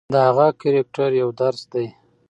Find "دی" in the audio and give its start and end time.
1.73-1.87